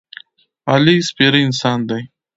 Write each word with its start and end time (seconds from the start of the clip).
علي 0.71 0.97
سپېره 1.09 1.39
انسان 1.47 1.79
دی. 1.89 2.03